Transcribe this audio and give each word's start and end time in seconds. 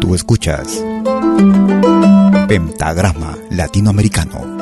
Tú 0.00 0.14
escuchas 0.14 0.84
Pentagrama 2.46 3.38
Latinoamericano. 3.48 4.61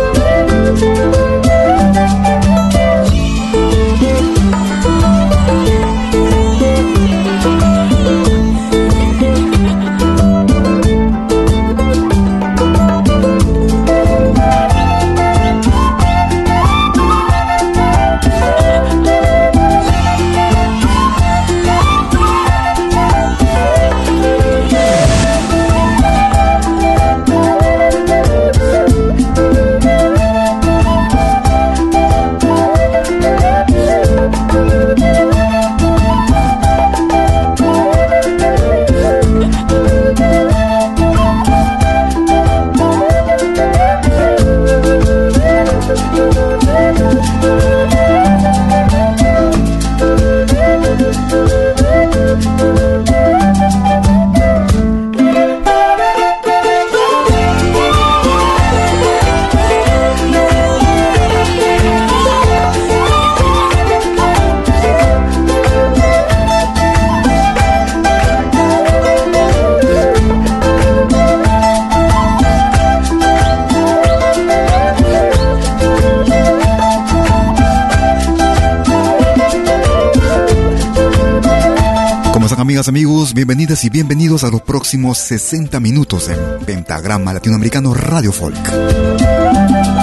Amigos, 82.87 83.33
bienvenidas 83.33 83.83
y 83.83 83.89
bienvenidos 83.89 84.43
a 84.43 84.49
los 84.49 84.61
próximos 84.61 85.17
60 85.17 85.79
minutos 85.79 86.29
en 86.29 86.37
Pentagrama 86.65 87.33
Latinoamericano 87.33 87.93
Radio 87.93 88.31
Folk. 88.31 88.57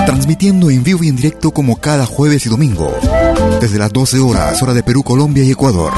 Transmitiendo 0.07 0.71
en 0.71 0.85
vivo 0.85 1.03
y 1.03 1.09
en 1.09 1.17
directo 1.17 1.51
como 1.51 1.81
cada 1.81 2.07
jueves 2.07 2.47
y 2.47 2.49
domingo, 2.49 2.95
desde 3.61 3.79
las 3.79 3.93
12 3.93 4.21
horas, 4.21 4.63
hora 4.63 4.75
de 4.75 4.83
Perú, 4.83 5.03
Colombia 5.03 5.45
y 5.45 5.51
Ecuador. 5.51 5.93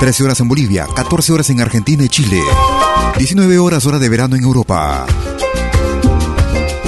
13 0.00 0.24
horas 0.24 0.40
en 0.40 0.48
Bolivia, 0.48 0.86
14 0.96 1.32
horas 1.32 1.50
en 1.50 1.60
Argentina 1.60 2.04
y 2.04 2.08
Chile, 2.08 2.40
19 3.18 3.58
horas 3.58 3.86
hora 3.86 3.98
de 3.98 4.08
verano 4.08 4.36
en 4.36 4.42
Europa. 4.42 5.06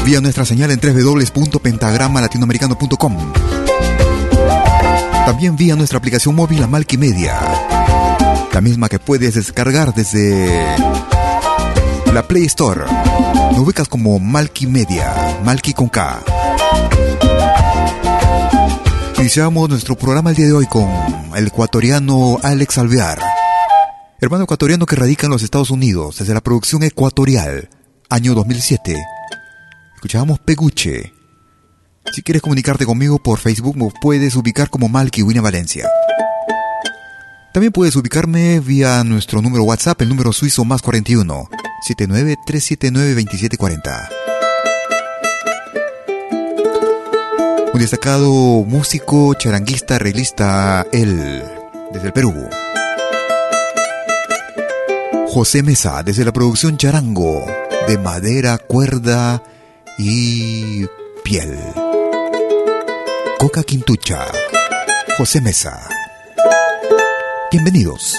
Vía 0.05 0.20
nuestra 0.20 0.44
señal 0.44 0.70
en 0.70 0.81
www.pentagramalatinoamericano.com. 0.81 3.16
También 5.26 5.56
vía 5.56 5.76
nuestra 5.76 5.99
aplicación 5.99 6.34
móvil 6.34 6.62
Amalki 6.62 6.96
Media. 6.96 7.38
La 8.58 8.62
misma 8.62 8.88
que 8.88 8.99
puedes 8.99 9.34
descargar 9.34 9.94
desde 9.94 10.76
la 12.12 12.26
Play 12.26 12.44
Store. 12.46 12.87
Nos 13.52 13.58
ubicas 13.60 13.87
como 13.87 14.19
Malki 14.19 14.66
Media, 14.66 15.38
Malki 15.44 15.72
con 15.75 15.88
K. 15.88 16.25
Iniciamos 19.16 19.69
nuestro 19.69 19.94
programa 19.94 20.31
el 20.31 20.37
día 20.37 20.46
de 20.46 20.55
hoy 20.55 20.66
con 20.66 20.90
el 21.37 21.46
ecuatoriano 21.46 22.38
Alex 22.43 22.78
Alvear, 22.78 23.22
hermano 24.20 24.43
ecuatoriano 24.43 24.87
que 24.87 24.96
radica 24.96 25.28
en 25.28 25.31
los 25.31 25.44
Estados 25.44 25.70
Unidos 25.70 26.19
desde 26.19 26.34
la 26.34 26.40
producción 26.40 26.82
ecuatorial, 26.82 27.70
año 28.10 28.34
2007. 28.34 28.96
Escuchábamos 29.94 30.40
Peguche. 30.40 31.12
Si 32.12 32.22
quieres 32.22 32.43
comunicarte 32.43 32.87
conmigo 32.87 33.22
por 33.22 33.38
Facebook, 33.38 33.76
me 33.76 33.88
puedes 34.00 34.34
ubicar 34.34 34.69
como 34.69 34.88
Malky 34.88 35.22
Wina 35.22 35.43
Valencia. 35.43 35.88
También 37.52 37.72
puedes 37.72 37.96
ubicarme 37.96 38.60
vía 38.60 39.02
nuestro 39.04 39.40
número 39.40 39.64
WhatsApp, 39.64 40.02
el 40.02 40.08
número 40.10 40.32
suizo 40.32 40.64
más 40.64 40.82
41 40.82 41.48
79 41.86 42.36
379 42.46 43.14
2740. 43.14 44.08
Un 47.72 47.80
destacado 47.80 48.30
músico, 48.64 49.34
charanguista, 49.34 49.96
arreglista, 49.96 50.86
él, 50.92 51.42
desde 51.92 52.06
el 52.08 52.12
Perú. 52.12 52.34
José 55.28 55.62
Mesa, 55.62 56.02
desde 56.02 56.24
la 56.24 56.32
producción 56.32 56.76
Charango, 56.76 57.46
de 57.86 57.98
madera, 57.98 58.58
cuerda 58.58 59.42
y 59.98 60.86
piel. 61.22 61.56
Coca 63.38 63.62
Quintucha, 63.62 64.26
José 65.16 65.40
Mesa. 65.40 65.97
Bienvenidos. 67.50 68.14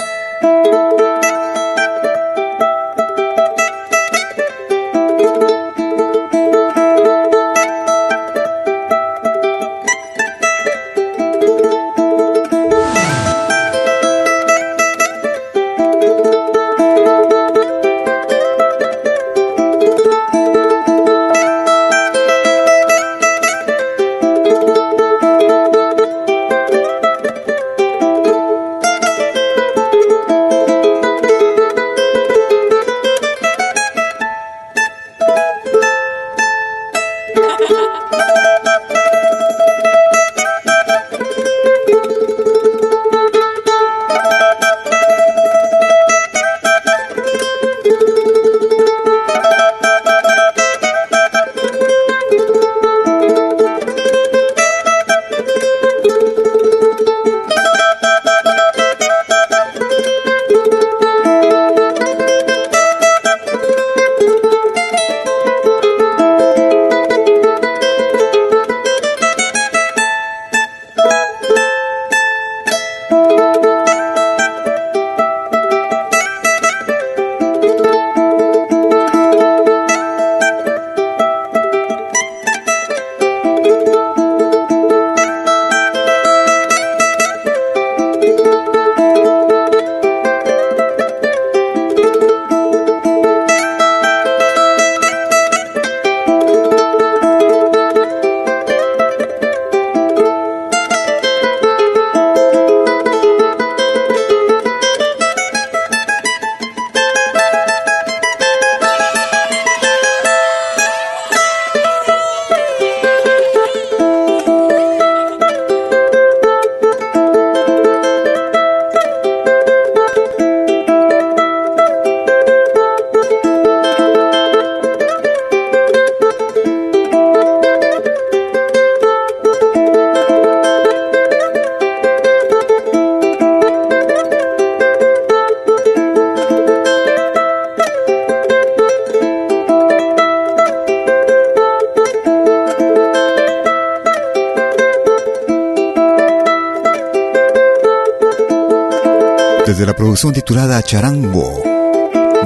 Titulada 150.15 150.81
Charango, 150.81 151.61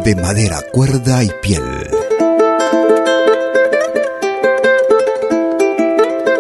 de 0.04 0.16
madera, 0.16 0.62
cuerda 0.72 1.24
y 1.24 1.32
piel. 1.42 1.64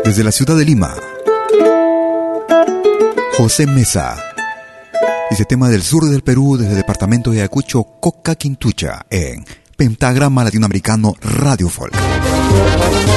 Desde 0.03 0.23
la 0.23 0.31
ciudad 0.31 0.57
de 0.57 0.65
Lima, 0.65 0.93
José 3.37 3.65
Mesa. 3.65 4.17
Dice 5.29 5.45
tema 5.45 5.69
del 5.69 5.81
sur 5.81 6.05
del 6.05 6.23
Perú, 6.23 6.57
desde 6.57 6.71
el 6.71 6.77
departamento 6.77 7.31
de 7.31 7.39
Ayacucho, 7.39 7.83
Coca 7.99 8.35
Quintucha, 8.35 9.05
en 9.09 9.45
Pentagrama 9.77 10.43
Latinoamericano 10.43 11.15
Radio 11.21 11.69
Folk. 11.69 11.95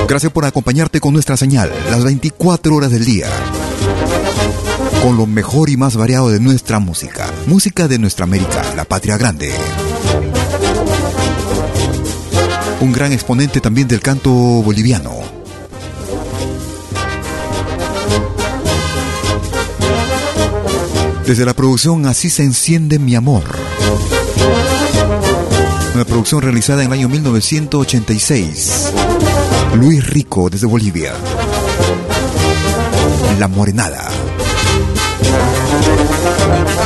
Gracias 0.08 0.32
por 0.32 0.44
acompañarte 0.44 1.00
con 1.00 1.12
nuestra 1.12 1.36
señal, 1.36 1.70
las 1.90 2.04
24 2.04 2.74
horas 2.74 2.92
del 2.92 3.04
día 3.04 3.26
con 5.06 5.16
lo 5.16 5.26
mejor 5.26 5.70
y 5.70 5.76
más 5.76 5.96
variado 5.96 6.30
de 6.30 6.40
nuestra 6.40 6.80
música. 6.80 7.25
Música 7.46 7.86
de 7.86 8.00
nuestra 8.00 8.24
América, 8.24 8.64
la 8.74 8.84
patria 8.84 9.16
grande. 9.16 9.52
Un 12.80 12.92
gran 12.92 13.12
exponente 13.12 13.60
también 13.60 13.86
del 13.86 14.00
canto 14.00 14.30
boliviano. 14.30 15.12
Desde 21.24 21.44
la 21.44 21.54
producción 21.54 22.06
Así 22.06 22.30
se 22.30 22.42
enciende 22.42 22.98
mi 22.98 23.14
amor. 23.14 23.44
Una 25.94 26.04
producción 26.04 26.42
realizada 26.42 26.82
en 26.82 26.88
el 26.88 26.98
año 26.98 27.08
1986. 27.08 28.92
Luis 29.76 30.04
Rico 30.04 30.50
desde 30.50 30.66
Bolivia. 30.66 31.12
La 33.38 33.46
Morenada. 33.46 34.08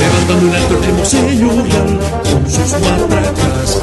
levantando 0.00 0.46
un 0.46 0.54
alto 0.54 0.74
el 0.76 0.82
ritmo 0.84 1.04
señorial 1.04 2.00
con 2.30 2.50
sus 2.50 2.72
matracas, 2.80 3.82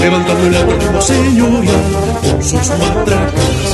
levantando 0.00 0.46
un 0.46 0.54
alto 0.54 0.72
el 0.74 0.80
ritmo 0.80 1.00
señorial 1.00 1.84
con 2.22 2.42
sus 2.42 2.68
matracas. 2.80 3.66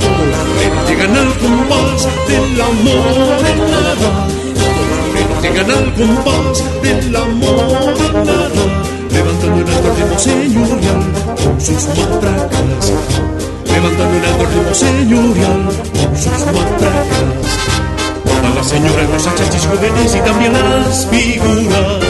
Todas 0.00 0.26
las 0.32 0.44
redes 0.56 0.88
llegan 0.88 1.16
al 1.16 1.32
compás 1.38 2.00
del 2.28 2.60
amor 2.60 3.40
en 3.50 3.58
nada, 3.70 4.10
todas 4.58 5.42
llegan 5.42 5.70
al 5.70 5.94
compás 5.94 6.56
del 6.82 7.16
amor 7.16 7.96
en 8.06 8.14
nada, 8.30 8.64
levantando 9.10 9.56
un 9.62 9.68
alto 9.70 9.88
el 9.90 9.96
ritmo 9.96 10.18
señorial 10.18 11.02
con 11.42 11.60
sus 11.60 11.82
matracas, 11.98 12.92
levantando 13.72 14.16
un 14.18 14.24
alto 14.24 14.42
el 14.44 14.50
ritmo 14.54 14.74
señorial 14.74 15.62
con 15.94 16.16
sus 16.16 16.40
matracas. 16.46 17.69
Todas 18.30 18.54
las 18.54 18.68
señoras, 18.68 19.08
muchachas 19.08 19.54
y 19.54 19.66
jóvenes 19.66 20.14
y 20.14 20.20
también 20.20 20.52
las 20.52 21.06
figuras 21.06 22.04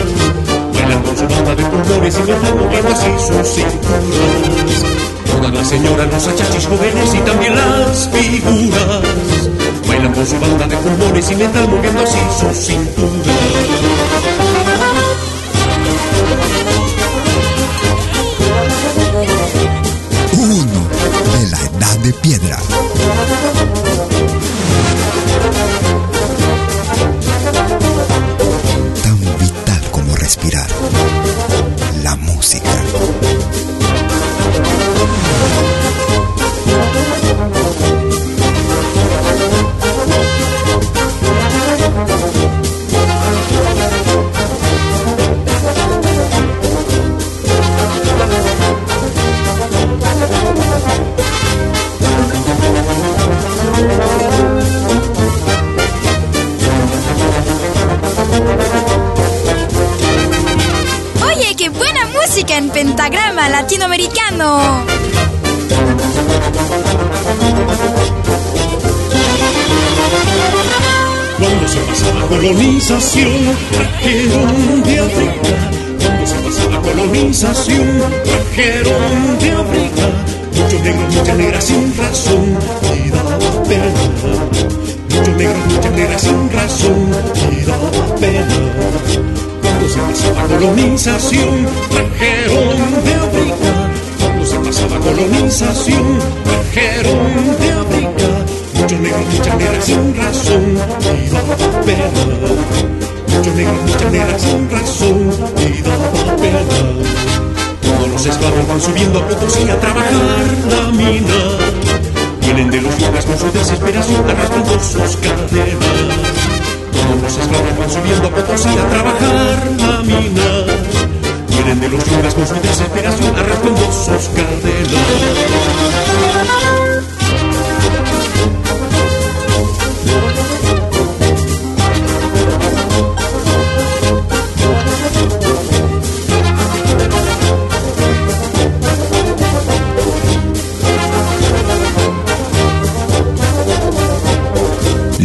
bailan 0.75 1.03
con 1.03 1.17
su 1.17 1.27
banda 1.27 1.55
de 1.55 1.63
colores 1.63 2.15
y 2.15 2.21
moviendo 2.21 2.91
y 2.91 3.19
sus 3.19 3.49
cinturas. 3.49 4.85
Todas 5.31 5.53
las 5.55 5.69
señoras, 5.69 6.07
muchachas 6.13 6.55
y 6.55 6.67
jóvenes 6.67 7.15
y 7.15 7.19
también 7.19 7.55
las 7.55 8.09
figuras 8.13 9.51
bailan 9.89 10.13
con 10.13 10.27
su 10.27 10.39
banda 10.39 10.67
de 10.67 10.77
colores 10.77 11.31
y 11.31 11.37
metal 11.37 11.69
moviendo 11.69 12.03
así 12.03 12.19
sus 12.39 12.57
cinturas. 12.67 13.60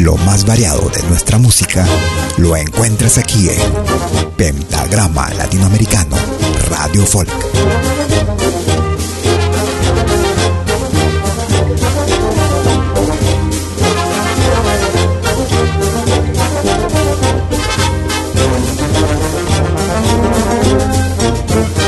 Thank 0.06 0.20
you. 0.20 0.36
variado 0.46 0.90
de 0.90 1.02
nuestra 1.04 1.38
música 1.38 1.86
lo 2.38 2.56
encuentras 2.56 3.18
aquí 3.18 3.50
en 3.50 4.32
Pentagrama 4.36 5.30
Latinoamericano 5.34 6.16
Radio 6.70 7.06
Folk. 7.06 7.30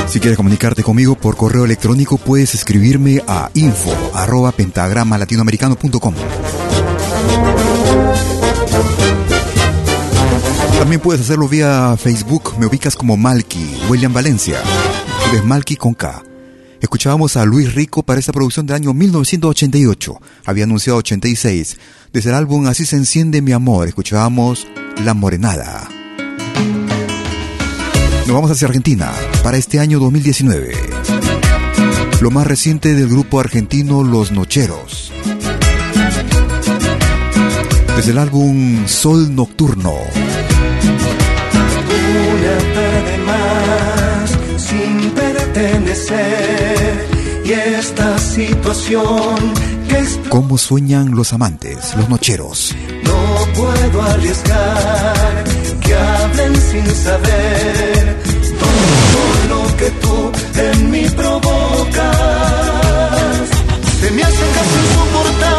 Si 0.08 0.20
quieres 0.20 0.38
comunicarte 0.38 0.82
conmigo 0.84 1.16
por 1.16 1.36
correo 1.36 1.66
electrónico, 1.66 2.18
puedes 2.18 2.56
escribirme 2.56 3.22
a 3.28 3.52
info 3.54 3.94
arroba 4.14 4.52
pentagramalatinoamericano.com. 4.52 6.14
También 10.88 11.02
puedes 11.02 11.22
hacerlo 11.22 11.50
vía 11.50 11.98
Facebook, 11.98 12.54
me 12.58 12.66
ubicas 12.66 12.96
como 12.96 13.18
Malky, 13.18 13.76
William 13.90 14.14
Valencia. 14.14 14.62
Es 15.34 15.44
Malky 15.44 15.76
con 15.76 15.94
K. 15.94 16.24
Escuchábamos 16.80 17.36
a 17.36 17.44
Luis 17.44 17.76
Rico 17.76 18.04
para 18.04 18.22
esta 18.22 18.32
producción 18.32 18.66
del 18.66 18.78
año 18.78 18.94
1988. 18.94 20.18
Había 20.46 20.64
anunciado 20.64 21.00
86. 21.00 21.78
Desde 22.14 22.30
el 22.30 22.38
álbum 22.38 22.68
Así 22.68 22.86
se 22.86 22.96
enciende 22.96 23.42
mi 23.42 23.52
amor, 23.52 23.90
escuchábamos 23.90 24.66
La 25.04 25.14
Morenada. 25.14 25.90
Nos 28.26 28.34
vamos 28.34 28.50
hacia 28.50 28.70
Argentina 28.70 29.12
para 29.44 29.58
este 29.58 29.82
año 29.82 30.00
2019. 30.00 30.74
Lo 32.22 32.32
más 32.32 32.48
reciente 32.48 32.94
del 32.94 33.10
grupo 33.10 33.42
argentino 33.42 34.06
Los 34.06 34.32
Nocheros. 34.32 35.12
Desde 37.98 38.12
el 38.12 38.20
álbum 38.20 38.88
Sol 38.88 39.36
Nocturno. 39.36 40.27
Una 42.30 42.58
tarde 42.76 43.18
más 43.26 44.38
sin 44.62 45.12
pertenecer 45.12 47.08
y 47.46 47.52
esta 47.52 48.18
situación 48.20 49.54
que 49.88 50.00
es... 50.00 50.20
¿Cómo 50.30 50.58
sueñan 50.58 51.16
los 51.16 51.32
amantes, 51.34 51.96
los 51.96 52.10
nocheros? 52.10 52.76
No 53.04 53.54
puedo 53.54 54.02
arriesgar 54.02 55.44
que 55.82 55.96
hablen 55.96 56.56
sin 56.56 56.86
saber 56.96 58.18
todo 58.60 59.22
lo 59.50 59.78
que 59.78 59.90
tú 60.02 60.32
en 60.60 60.92
mí 60.92 61.06
provocas. 61.16 62.18
Se 64.02 64.12
me 64.12 64.24
hace 64.24 64.46
casi 64.56 64.78
insoportable 64.84 65.57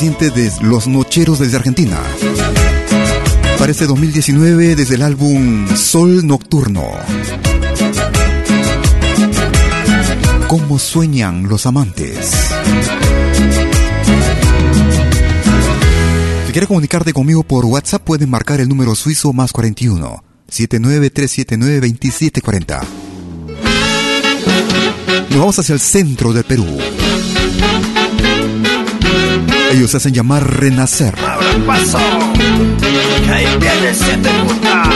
reciente 0.00 0.50
Los 0.62 0.86
Nocheros 0.86 1.40
desde 1.40 1.58
Argentina. 1.58 2.00
Para 3.58 3.70
este 3.70 3.84
2019 3.84 4.74
desde 4.74 4.94
el 4.94 5.02
álbum 5.02 5.68
Sol 5.76 6.26
Nocturno. 6.26 6.88
¿Cómo 10.48 10.78
sueñan 10.78 11.50
los 11.50 11.66
amantes? 11.66 12.30
Si 16.46 16.52
quieres 16.52 16.68
comunicarte 16.68 17.12
conmigo 17.12 17.42
por 17.42 17.66
WhatsApp, 17.66 18.02
puedes 18.02 18.26
marcar 18.26 18.58
el 18.60 18.70
número 18.70 18.94
suizo 18.94 19.34
más 19.34 19.52
41 19.52 20.24
79379 20.48 21.88
2740. 21.88 22.80
Nos 25.28 25.38
vamos 25.38 25.58
hacia 25.58 25.74
el 25.74 25.80
centro 25.80 26.32
del 26.32 26.44
Perú. 26.44 26.78
Ellos 29.70 29.90
se 29.90 29.98
hacen 29.98 30.12
llamar 30.12 30.58
Renacer. 30.58 31.14
Paso. 31.66 31.98
Que 33.24 33.30
ahí 33.30 33.46
viene 33.58 33.94
siete 33.94 34.28
puntas. 34.44 34.88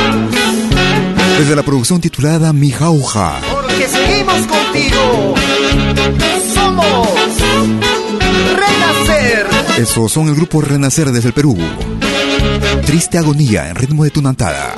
Desde 1.39 1.55
la 1.57 1.63
producción 1.63 2.01
titulada 2.01 2.53
Mi 2.53 2.71
Jauja. 2.71 3.41
Porque 3.53 3.87
seguimos 3.89 4.47
contigo. 4.47 5.35
Somos 6.53 7.09
Renacer. 8.57 9.47
Esos 9.79 10.11
son 10.11 10.29
el 10.29 10.35
grupo 10.35 10.61
Renacer 10.61 11.13
desde 11.13 11.29
el 11.29 11.35
Perú. 11.35 11.57
Triste 12.85 13.19
agonía 13.19 13.69
en 13.69 13.77
ritmo 13.77 14.03
de 14.03 14.11
tu 14.11 14.21
nantada. 14.23 14.75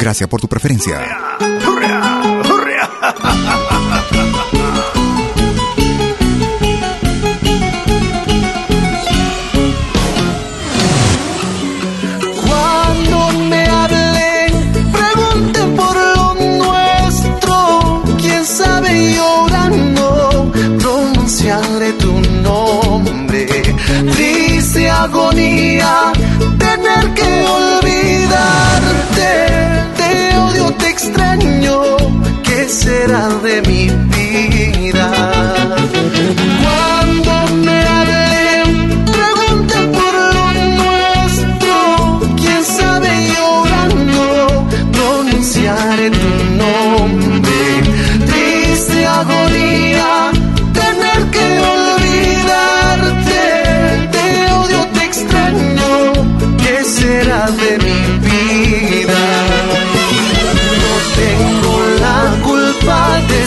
Gracias 0.00 0.28
por 0.28 0.40
tu 0.40 0.48
preferencia. 0.48 0.98
¿Qué 32.44 32.68
será 32.68 33.28
de 33.42 33.62
mi 33.62 33.88
vida? 34.12 35.10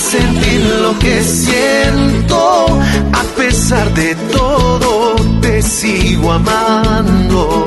Sentir 0.04 0.62
lo 0.82 0.98
que 1.00 1.24
siento. 1.24 2.80
A 3.14 3.24
pesar 3.38 3.94
de 3.94 4.16
todo, 4.38 5.16
te 5.42 5.62
sigo 5.62 6.32
amando. 6.32 7.64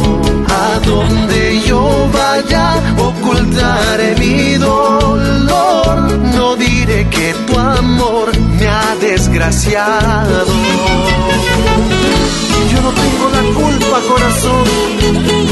A 0.48 0.78
donde 0.86 1.60
yo 1.66 2.08
vaya, 2.12 2.74
ocultaré 2.98 4.14
mi 4.18 4.54
dolor. 4.54 6.18
No 6.34 6.56
diré 6.56 7.08
que 7.08 7.34
tu 7.46 7.58
amor 7.58 8.26
me 8.58 8.68
ha 8.68 8.94
desgraciado. 9.00 10.44
Yo 12.72 12.78
no 12.82 12.90
tengo 13.02 13.26
la 13.38 13.44
culpa, 13.60 13.96
corazón, 14.12 14.64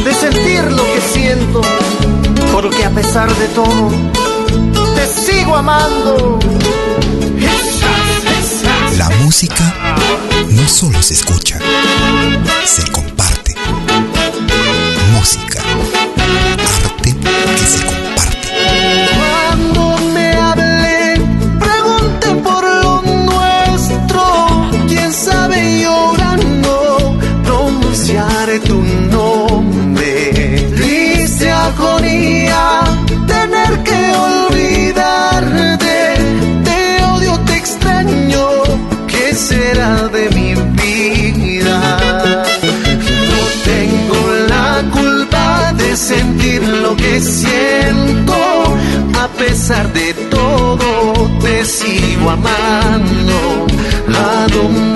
de 0.05 0.13
sentir 0.15 0.63
lo 0.79 0.85
que 0.93 1.01
siento. 1.15 1.61
Porque 2.53 2.85
a 2.85 2.91
pesar 2.91 3.35
de 3.35 3.49
todo, 3.49 3.91
te 4.95 5.07
amando. 5.53 6.39
La 8.97 9.11
música 9.23 9.75
no 10.51 10.69
solo 10.69 11.03
se 11.03 11.15
escucha, 11.15 11.59
se 12.65 12.83
comparte. 12.91 13.14
sentir 45.97 46.63
lo 46.63 46.97
que 46.97 47.21
siento. 47.21 48.35
A 49.21 49.29
pesar 49.39 49.93
de 49.93 50.13
todo, 50.31 51.31
te 51.41 51.65
sigo 51.65 52.31
amando. 52.31 53.67
¿A 54.09 54.47
dónde 54.49 54.94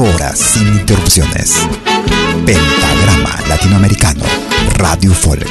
24 0.00 0.02
horas 0.02 0.38
sin 0.38 0.66
interrupciones. 0.68 1.68
Pentagrama 2.46 3.38
Latinoamericano, 3.48 4.24
Radio 4.78 5.12
Folk. 5.12 5.46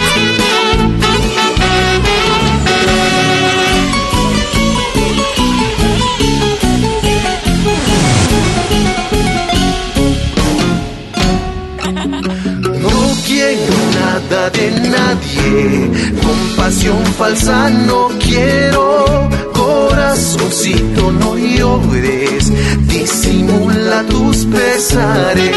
Nada 14.39 14.49
de 14.51 14.71
nadie, 14.89 15.91
compasión 16.23 17.05
falsa 17.17 17.69
no 17.69 18.07
quiero 18.19 19.29
corazoncito 19.53 21.11
no 21.11 21.37
llores, 21.37 22.51
disimula 22.87 24.03
tus 24.03 24.45
pesares. 24.45 25.51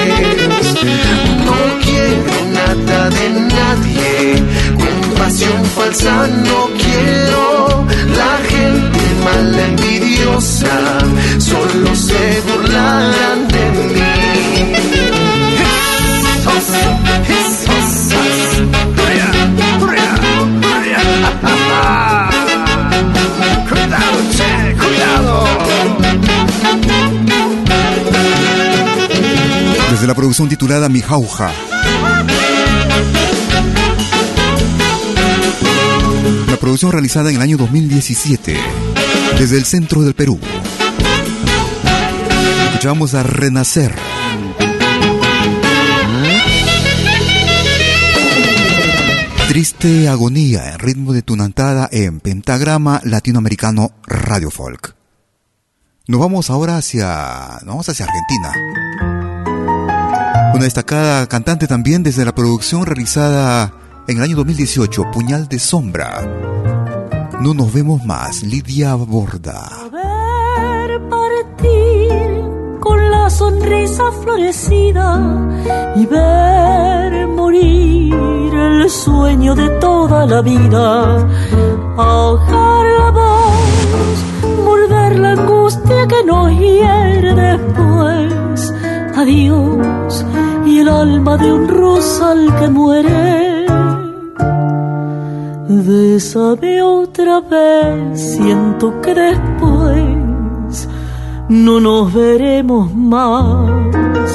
No 1.46 1.58
quiero 1.84 2.34
nada 2.58 3.10
de 3.10 3.26
nadie, 3.56 4.42
compasión 4.84 5.64
falsa 5.76 6.26
no 6.48 6.60
quiero. 6.82 7.86
La 8.20 8.34
gente 8.52 9.02
mala 9.24 9.62
envidiosa 9.72 10.76
solo 11.38 11.94
se 11.94 12.42
burlarán 12.46 13.31
Desde 30.02 30.10
la 30.10 30.16
producción 30.16 30.48
titulada 30.48 30.88
Mi 30.88 31.00
Jauja. 31.00 31.52
La 36.48 36.56
producción 36.56 36.90
realizada 36.90 37.30
en 37.30 37.36
el 37.36 37.42
año 37.42 37.56
2017, 37.56 38.56
desde 39.38 39.56
el 39.58 39.64
centro 39.64 40.02
del 40.02 40.14
Perú. 40.14 40.40
Escuchamos 42.64 43.14
a 43.14 43.22
Renacer. 43.22 43.94
Triste 49.46 50.08
agonía 50.08 50.72
en 50.72 50.80
ritmo 50.80 51.12
de 51.12 51.22
tunantada 51.22 51.88
en 51.92 52.18
pentagrama 52.18 53.00
latinoamericano 53.04 53.92
Radio 54.04 54.50
Folk. 54.50 54.96
Nos 56.08 56.18
vamos 56.18 56.50
ahora 56.50 56.76
hacia, 56.76 57.60
nos 57.60 57.66
vamos 57.66 57.88
hacia 57.88 58.06
Argentina. 58.06 59.11
Una 60.62 60.66
destacada 60.66 61.26
cantante 61.26 61.66
también 61.66 62.04
desde 62.04 62.24
la 62.24 62.32
producción 62.32 62.86
realizada 62.86 63.72
en 64.06 64.18
el 64.18 64.22
año 64.22 64.36
2018, 64.36 65.10
Puñal 65.10 65.48
de 65.48 65.58
Sombra. 65.58 66.22
No 67.40 67.52
nos 67.52 67.72
vemos 67.72 68.04
más, 68.04 68.44
Lidia 68.44 68.94
Borda. 68.94 69.68
Ver 69.90 71.08
partir 71.08 72.78
con 72.78 73.10
la 73.10 73.28
sonrisa 73.28 74.04
florecida 74.22 75.20
y 75.96 76.06
ver 76.06 77.26
morir 77.26 78.54
el 78.54 78.88
sueño 78.88 79.56
de 79.56 79.68
toda 79.80 80.26
la 80.26 80.42
vida. 80.42 81.28
Ahogar 81.96 82.86
la 83.00 83.10
voz, 83.10 84.64
volver 84.64 85.18
la 85.18 85.32
angustia 85.32 86.06
que 86.06 86.22
nos 86.24 86.52
hiere 86.52 87.34
después. 87.34 88.72
Adiós 89.16 90.24
y 90.72 90.78
el 90.78 90.88
alma 90.88 91.36
de 91.36 91.52
un 91.52 91.68
rosal 91.68 92.54
que 92.58 92.68
muere. 92.68 93.66
Bésame 95.68 96.82
otra 96.82 97.40
vez, 97.40 98.20
siento 98.34 99.00
que 99.02 99.14
después 99.14 100.88
no 101.48 101.80
nos 101.80 102.14
veremos 102.14 102.94
más. 102.94 104.30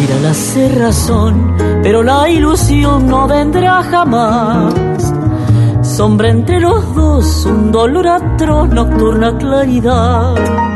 Mira 0.00 0.16
la 0.22 0.34
cerrazón, 0.34 1.54
pero 1.82 2.02
la 2.02 2.28
ilusión 2.28 3.06
no 3.06 3.28
vendrá 3.28 3.82
jamás. 3.84 4.74
Sombra 5.82 6.28
entre 6.28 6.60
los 6.60 6.94
dos, 6.94 7.46
un 7.46 7.70
dolor 7.70 8.08
atroz, 8.08 8.68
nocturna 8.70 9.38
claridad. 9.38 10.75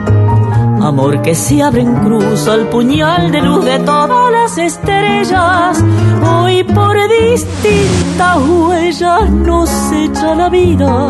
Amor 0.83 1.21
que 1.21 1.35
se 1.35 1.63
abre 1.63 1.83
en 1.83 1.95
cruz 1.97 2.49
al 2.49 2.69
puñal 2.69 3.31
de 3.31 3.43
luz 3.43 3.65
de 3.65 3.79
todas 3.81 4.33
las 4.33 4.57
estrellas. 4.57 5.85
Hoy 6.23 6.65
por 6.65 6.97
distintas 7.09 8.39
huellas 8.49 9.31
nos 9.31 9.71
echa 9.93 10.35
la 10.35 10.49
vida. 10.49 11.09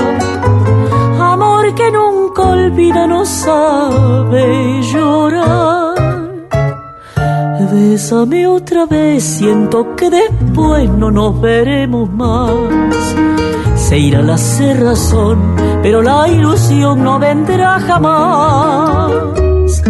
Amor 1.21 1.73
que 1.75 1.91
nunca 1.93 2.43
olvida, 2.43 3.07
no 3.07 3.25
sabe 3.25 4.83
llorar. 4.83 5.95
Bésame 7.73 8.49
otra 8.49 8.87
vez, 8.87 9.23
siento 9.23 9.95
que 9.95 10.11
después 10.11 10.91
no 10.91 11.13
nos 11.13 11.41
veremos 11.41 12.11
más. 12.11 12.51
Se 13.77 13.99
irá 13.99 14.23
la 14.23 14.37
cerrazón, 14.37 15.55
pero 15.83 16.03
la 16.03 16.27
ilusión 16.29 17.05
no 17.05 17.21
vendrá 17.21 17.79
jamás. 17.79 19.50
Por 19.71 19.87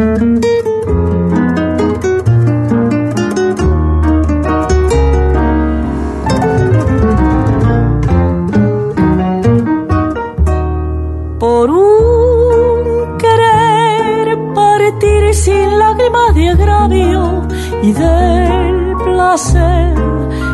un 11.70 13.16
querer 13.16 14.36
partir 14.54 15.34
sin 15.34 15.78
lágrimas 15.78 16.34
de 16.34 16.50
agravio 16.50 17.48
y 17.82 17.92
del 17.92 18.96
placer 19.02 19.94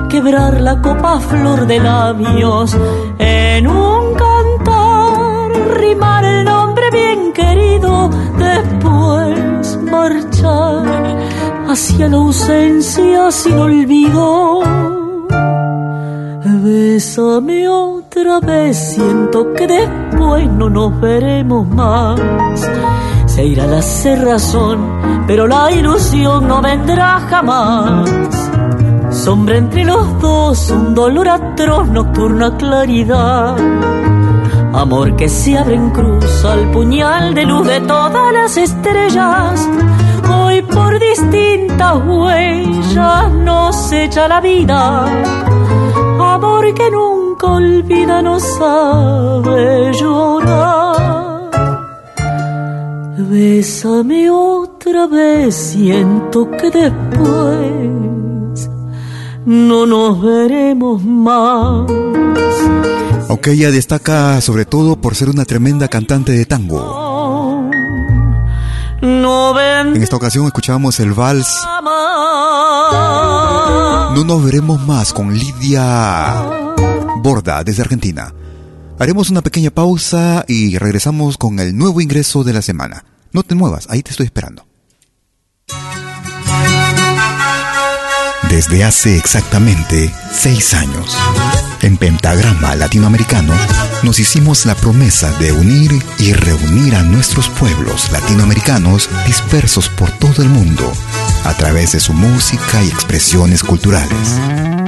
quebrar 0.08 0.60
la 0.60 0.80
copa 0.80 1.18
flor 1.18 1.66
de 1.66 1.80
labios 1.80 2.76
en 3.18 3.66
un 3.66 4.14
cantar 4.14 5.50
rimar 5.80 6.25
hacia 11.68 12.08
la 12.08 12.16
ausencia 12.16 13.30
sin 13.30 13.58
olvido 13.58 14.62
Bésame 16.66 17.68
otra 17.68 18.40
vez, 18.40 18.76
siento 18.76 19.52
que 19.52 19.66
después 19.66 20.50
no 20.50 20.68
nos 20.68 21.00
veremos 21.00 21.68
más. 21.68 22.20
Se 23.26 23.44
irá 23.44 23.66
la 23.66 23.80
cerrazón, 23.82 25.24
pero 25.28 25.46
la 25.46 25.70
ilusión 25.70 26.48
no 26.48 26.60
vendrá 26.60 27.20
jamás. 27.28 28.10
Sombra 29.10 29.58
entre 29.58 29.84
los 29.84 30.20
dos, 30.20 30.70
un 30.70 30.94
dolor 30.94 31.28
atroz, 31.28 31.88
nocturna 31.88 32.56
claridad. 32.56 33.56
Amor 34.76 35.16
que 35.16 35.26
se 35.26 35.56
abre 35.56 35.74
en 35.74 35.88
cruz 35.88 36.44
al 36.44 36.70
puñal 36.70 37.34
de 37.34 37.46
luz 37.46 37.66
de 37.66 37.80
todas 37.80 38.30
las 38.30 38.58
estrellas. 38.58 39.66
Hoy 40.30 40.60
por 40.60 40.98
distintas 40.98 41.96
huellas 42.06 43.32
nos 43.32 43.92
echa 43.92 44.28
la 44.28 44.42
vida. 44.42 45.06
Amor 46.20 46.74
que 46.74 46.90
nunca 46.90 47.52
olvida, 47.52 48.20
no 48.20 48.38
sabe 48.38 49.94
llorar. 49.94 51.50
Bésame 53.16 54.30
otra 54.30 55.06
vez, 55.06 55.54
siento 55.54 56.50
que 56.50 56.70
después 56.70 58.70
no 59.46 59.86
nos 59.86 60.20
veremos 60.20 61.02
más. 61.02 61.90
Aunque 63.28 63.52
ella 63.52 63.70
destaca 63.70 64.40
sobre 64.40 64.64
todo 64.64 65.00
por 65.00 65.14
ser 65.14 65.28
una 65.28 65.44
tremenda 65.44 65.88
cantante 65.88 66.32
de 66.32 66.46
tango. 66.46 67.70
En 69.02 70.02
esta 70.02 70.16
ocasión 70.16 70.46
escuchamos 70.46 71.00
el 71.00 71.12
vals 71.12 71.60
No 74.14 74.24
nos 74.24 74.44
veremos 74.44 74.80
más 74.86 75.12
con 75.12 75.34
Lidia 75.34 76.34
Borda 77.22 77.62
desde 77.62 77.82
Argentina. 77.82 78.32
Haremos 78.98 79.30
una 79.30 79.42
pequeña 79.42 79.70
pausa 79.70 80.44
y 80.48 80.78
regresamos 80.78 81.36
con 81.36 81.58
el 81.58 81.76
nuevo 81.76 82.00
ingreso 82.00 82.44
de 82.44 82.54
la 82.54 82.62
semana. 82.62 83.04
No 83.32 83.42
te 83.42 83.54
muevas, 83.54 83.86
ahí 83.90 84.02
te 84.02 84.10
estoy 84.10 84.26
esperando. 84.26 84.65
Desde 88.48 88.84
hace 88.84 89.16
exactamente 89.16 90.14
seis 90.32 90.72
años, 90.72 91.16
en 91.82 91.96
Pentagrama 91.96 92.74
Latinoamericano, 92.76 93.52
nos 94.02 94.20
hicimos 94.20 94.66
la 94.66 94.74
promesa 94.74 95.32
de 95.38 95.52
unir 95.52 95.92
y 96.18 96.32
reunir 96.32 96.94
a 96.94 97.02
nuestros 97.02 97.48
pueblos 97.48 98.10
latinoamericanos 98.12 99.10
dispersos 99.26 99.88
por 99.88 100.10
todo 100.12 100.42
el 100.42 100.48
mundo 100.48 100.92
a 101.44 101.54
través 101.54 101.92
de 101.92 102.00
su 102.00 102.12
música 102.12 102.82
y 102.82 102.88
expresiones 102.88 103.62
culturales. 103.62 104.85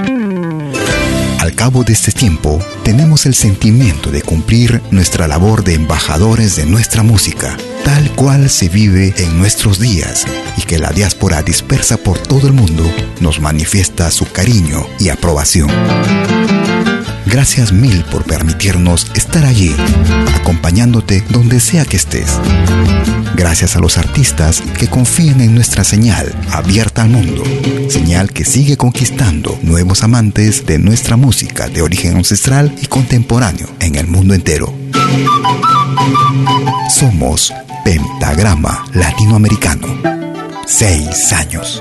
Al 1.38 1.54
cabo 1.54 1.84
de 1.84 1.92
este 1.92 2.10
tiempo, 2.10 2.58
tenemos 2.82 3.24
el 3.24 3.34
sentimiento 3.34 4.10
de 4.10 4.22
cumplir 4.22 4.82
nuestra 4.90 5.28
labor 5.28 5.62
de 5.62 5.74
embajadores 5.74 6.56
de 6.56 6.66
nuestra 6.66 7.04
música, 7.04 7.56
tal 7.84 8.10
cual 8.16 8.50
se 8.50 8.68
vive 8.68 9.14
en 9.18 9.38
nuestros 9.38 9.78
días 9.78 10.26
y 10.56 10.62
que 10.62 10.78
la 10.78 10.90
diáspora 10.90 11.42
dispersa 11.42 11.96
por 11.96 12.18
todo 12.18 12.48
el 12.48 12.54
mundo 12.54 12.84
nos 13.20 13.40
manifiesta 13.40 14.10
su 14.10 14.30
cariño 14.30 14.84
y 14.98 15.10
aprobación. 15.10 15.70
Gracias 17.26 17.72
mil 17.72 18.04
por 18.04 18.24
permitirnos 18.24 19.06
estar 19.14 19.44
allí, 19.44 19.76
acompañándote 20.34 21.22
donde 21.30 21.60
sea 21.60 21.84
que 21.84 21.98
estés. 21.98 22.32
Gracias 23.38 23.76
a 23.76 23.78
los 23.78 23.98
artistas 23.98 24.60
que 24.76 24.88
confían 24.88 25.40
en 25.40 25.54
nuestra 25.54 25.84
señal 25.84 26.34
abierta 26.50 27.02
al 27.02 27.10
mundo, 27.10 27.44
señal 27.88 28.32
que 28.32 28.44
sigue 28.44 28.76
conquistando 28.76 29.56
nuevos 29.62 30.02
amantes 30.02 30.66
de 30.66 30.80
nuestra 30.80 31.16
música 31.16 31.68
de 31.68 31.82
origen 31.82 32.16
ancestral 32.16 32.74
y 32.82 32.86
contemporáneo 32.86 33.68
en 33.78 33.94
el 33.94 34.08
mundo 34.08 34.34
entero. 34.34 34.74
Somos 36.90 37.54
Pentagrama 37.84 38.84
Latinoamericano. 38.92 39.86
Seis 40.66 41.32
años. 41.32 41.80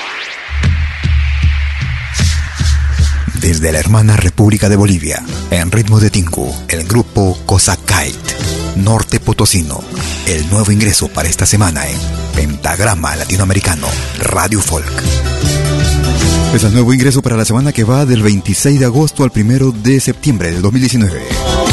Desde 3.41 3.71
la 3.71 3.79
hermana 3.79 4.15
República 4.15 4.69
de 4.69 4.75
Bolivia, 4.75 5.23
en 5.49 5.71
ritmo 5.71 5.99
de 5.99 6.11
Tingu, 6.11 6.55
el 6.67 6.83
grupo 6.83 7.35
Cosacait, 7.47 8.15
Norte 8.75 9.19
Potosino, 9.19 9.81
el 10.27 10.47
nuevo 10.51 10.71
ingreso 10.71 11.07
para 11.07 11.27
esta 11.27 11.47
semana 11.47 11.87
en 11.87 11.97
Pentagrama 12.35 13.15
Latinoamericano 13.15 13.87
Radio 14.19 14.61
Folk. 14.61 14.93
Es 16.53 16.63
el 16.63 16.73
nuevo 16.73 16.93
ingreso 16.93 17.23
para 17.23 17.35
la 17.35 17.45
semana 17.45 17.71
que 17.71 17.83
va 17.83 18.05
del 18.05 18.21
26 18.21 18.79
de 18.79 18.85
agosto 18.85 19.23
al 19.23 19.31
1 19.35 19.71
de 19.71 19.99
septiembre 19.99 20.51
del 20.51 20.61
2019. 20.61 21.70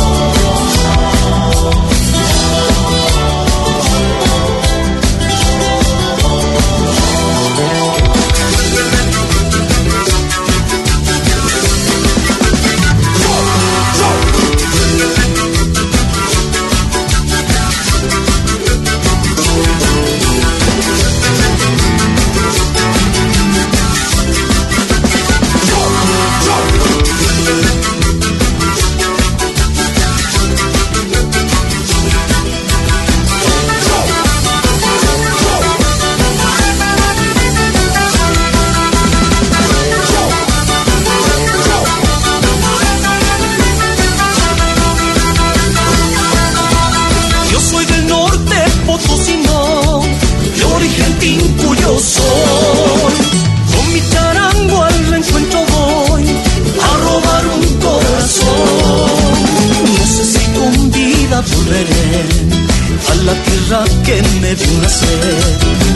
Nacer. 64.82 65.36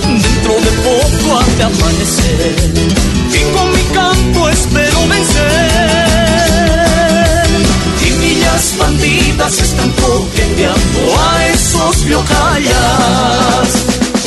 Dentro 0.05 0.55
de 0.61 0.71
poco 0.83 1.41
de 1.57 1.63
amanecer 1.65 2.57
y 3.33 3.43
con 3.55 3.71
mi 3.71 3.83
canto 3.95 4.49
espero 4.49 5.07
vencer. 5.09 6.23
Y 8.07 8.11
millas 8.21 8.75
bandidas 8.79 9.61
están 9.61 9.91
coqueteando 9.93 11.21
a 11.21 11.47
esos 11.49 12.05
biocallas. 12.05 13.69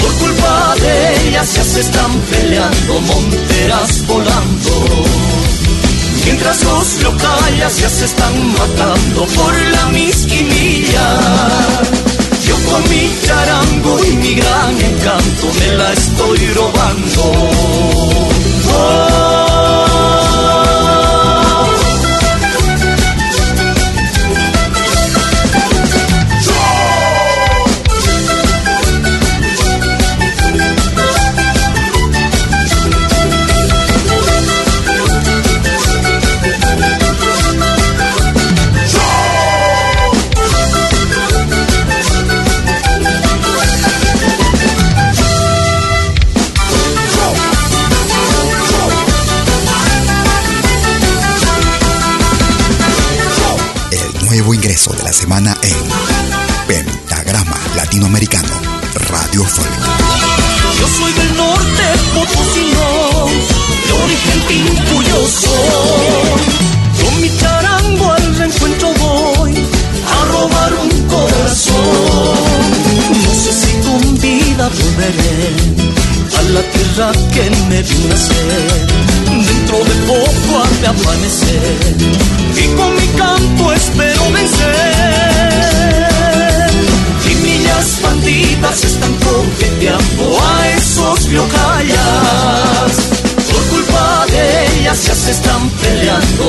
Por 0.01 0.13
culpa 0.15 0.75
de 0.81 1.27
ellas 1.27 1.53
ya 1.53 1.63
se 1.63 1.81
están 1.81 2.11
peleando 2.31 3.01
monteras 3.01 4.05
volando. 4.07 5.05
Mientras 6.25 6.63
los 6.63 7.03
locallas 7.03 7.77
ya 7.77 7.89
se 7.89 8.05
están 8.05 8.53
matando 8.53 9.25
por 9.27 9.53
la 9.53 9.85
misquimilla. 9.87 11.19
Con 12.69 12.89
mi 12.89 13.11
charango 13.25 13.99
y 14.05 14.15
mi 14.17 14.35
gran 14.35 14.81
encanto 14.81 15.47
me 15.59 15.75
la 15.77 15.93
estoy 15.93 16.47
robando. 16.53 17.21
Oh. 18.77 19.04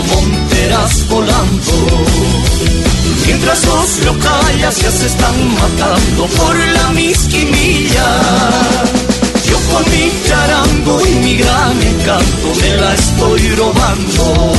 Monteras 0.03 1.09
volando. 1.09 1.73
Mientras 3.27 3.65
los 3.65 4.05
locallas 4.05 4.81
ya 4.81 4.91
se 4.91 5.07
están 5.07 5.55
matando 5.55 6.27
por 6.27 6.57
la 6.57 6.91
misquimilla. 6.93 8.07
Yo 9.49 9.59
con 9.73 9.85
mi 9.91 10.11
charango 10.27 11.01
y 11.07 11.15
mi 11.25 11.37
gran 11.37 11.83
encanto 11.83 12.55
me 12.61 12.77
la 12.77 12.95
estoy 12.95 13.49
robando. 13.57 14.57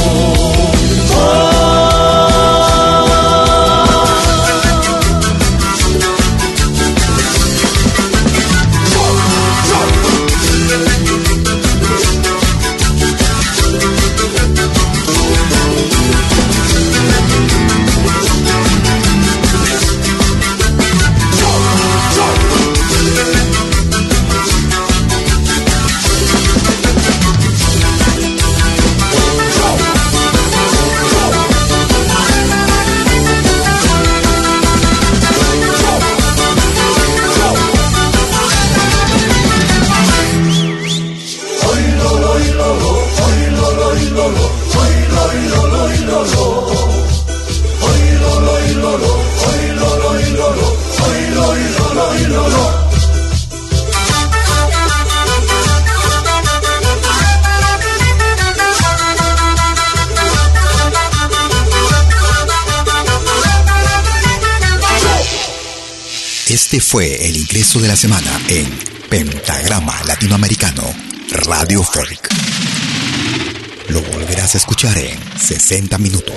Este 66.77 66.91
fue 66.91 67.27
el 67.27 67.35
ingreso 67.35 67.79
de 67.79 67.87
la 67.87 67.95
semana 67.95 68.39
en 68.49 68.67
Pentagrama 69.09 69.95
Latinoamericano 70.05 70.83
Radio 71.47 71.81
Folk. 71.81 72.29
Lo 73.89 73.99
volverás 74.03 74.53
a 74.53 74.59
escuchar 74.59 74.95
en 74.99 75.17
60 75.39 75.97
minutos. 75.97 76.35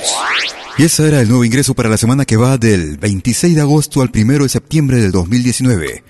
Y 0.78 0.84
ese 0.84 1.08
era 1.08 1.20
el 1.20 1.28
nuevo 1.28 1.44
ingreso 1.44 1.74
para 1.74 1.90
la 1.90 1.98
semana 1.98 2.24
que 2.24 2.38
va 2.38 2.56
del 2.56 2.96
26 2.96 3.54
de 3.54 3.60
agosto 3.60 4.00
al 4.00 4.10
1 4.14 4.44
de 4.44 4.48
septiembre 4.48 5.02
del 5.02 5.12
2019. 5.12 6.04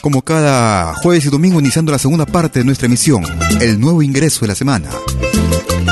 Como 0.00 0.22
cada 0.22 0.94
jueves 0.94 1.26
y 1.26 1.28
domingo 1.28 1.60
iniciando 1.60 1.92
la 1.92 1.98
segunda 1.98 2.24
parte 2.24 2.60
de 2.60 2.64
nuestra 2.64 2.86
emisión, 2.86 3.24
el 3.60 3.78
nuevo 3.78 4.00
ingreso 4.00 4.40
de 4.40 4.48
la 4.48 4.54
semana. 4.54 4.88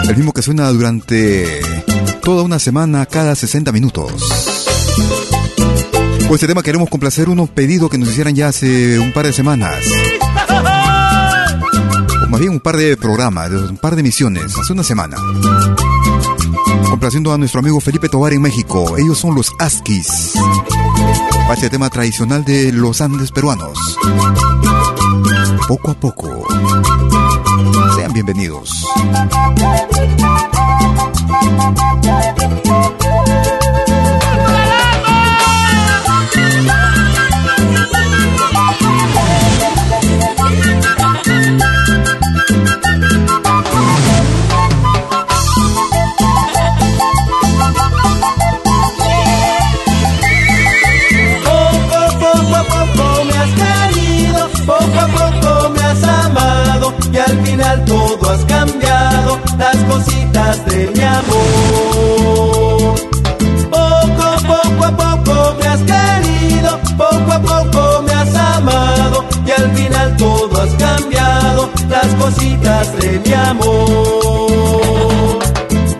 El 0.09 0.16
mismo 0.16 0.32
que 0.32 0.40
suena 0.40 0.70
durante 0.70 1.61
toda 2.22 2.44
una 2.44 2.59
semana 2.59 3.05
cada 3.05 3.34
60 3.34 3.72
minutos. 3.72 4.51
Con 6.32 6.36
este 6.36 6.46
tema 6.46 6.62
queremos 6.62 6.88
complacer 6.88 7.28
unos 7.28 7.50
pedidos 7.50 7.90
que 7.90 7.98
nos 7.98 8.08
hicieran 8.08 8.34
ya 8.34 8.48
hace 8.48 8.98
un 8.98 9.12
par 9.12 9.26
de 9.26 9.34
semanas. 9.34 9.84
O 12.24 12.26
más 12.30 12.40
bien 12.40 12.52
un 12.52 12.60
par 12.60 12.78
de 12.78 12.96
programas, 12.96 13.50
un 13.50 13.76
par 13.76 13.96
de 13.96 14.00
emisiones, 14.00 14.58
hace 14.58 14.72
una 14.72 14.82
semana. 14.82 15.18
Complaciendo 16.88 17.34
a 17.34 17.36
nuestro 17.36 17.60
amigo 17.60 17.78
Felipe 17.80 18.08
Tobar 18.08 18.32
en 18.32 18.40
México. 18.40 18.96
Ellos 18.96 19.18
son 19.18 19.34
los 19.34 19.52
Askis. 19.58 20.32
Para 21.30 21.52
este 21.52 21.68
tema 21.68 21.90
tradicional 21.90 22.46
de 22.46 22.72
los 22.72 23.02
Andes 23.02 23.30
peruanos. 23.30 23.98
Poco 25.68 25.90
a 25.90 25.94
poco. 26.00 26.46
Sean 27.94 28.14
bienvenidos. 28.14 28.86
Cositas 59.93 60.64
de 60.66 60.90
mi 60.95 61.03
amor. 61.03 62.95
Poco, 63.76 64.26
poco 64.53 64.82
a 64.84 64.93
poco 65.03 65.34
me 65.59 65.66
has 65.72 65.82
querido, 65.93 66.70
poco 66.97 67.30
a 67.32 67.40
poco 67.40 67.80
me 68.07 68.12
has 68.12 68.34
amado 68.34 69.24
y 69.47 69.51
al 69.51 69.70
final 69.76 70.16
todo 70.16 70.62
has 70.62 70.72
cambiado, 70.86 71.70
las 71.88 72.11
cositas 72.22 72.86
de 73.01 73.11
mi 73.24 73.32
amor. 73.32 75.38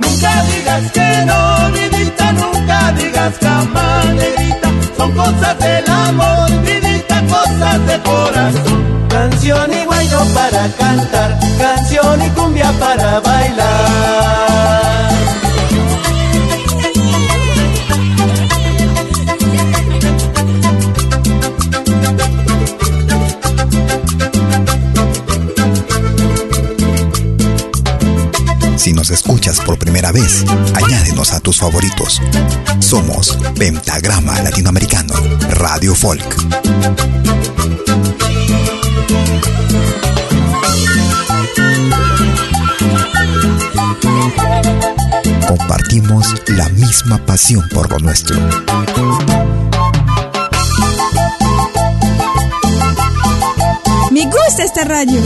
Nunca 0.03 0.33
digas 0.51 0.85
que 0.97 1.09
no, 1.31 1.41
vidita, 1.77 2.27
nunca 2.33 2.79
digas 2.93 3.35
jamás, 3.41 4.07
son 4.97 5.11
cosas 5.13 5.59
del 5.59 5.89
amor, 5.89 6.51
Canción 9.09 9.73
y 9.73 9.85
guayno 9.85 10.25
para 10.35 10.69
cantar, 10.79 11.39
canción 11.59 12.23
y 12.23 12.29
cumbia 12.31 12.73
para 12.81 13.21
bailar. 13.21 15.12
Escuchas 29.13 29.61
por 29.61 29.79
primera 29.79 30.13
vez, 30.13 30.45
añádenos 30.75 31.33
a 31.33 31.41
tus 31.41 31.59
favoritos. 31.59 32.21
Somos 32.81 33.39
Pentagrama 33.59 34.41
Latinoamericano, 34.43 35.15
Radio 35.51 35.95
Folk. 35.95 36.25
Compartimos 45.47 46.35
la 46.49 46.69
misma 46.71 47.19
pasión 47.27 47.69
por 47.73 47.91
lo 47.91 47.99
nuestro. 47.99 48.39
Me 54.11 54.25
gusta 54.25 54.65
esta 54.65 54.85
radio. 54.85 55.23